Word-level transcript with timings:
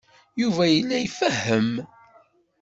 Yuba 0.41 0.63
yella 0.69 0.97
ifehhem. 1.05 1.71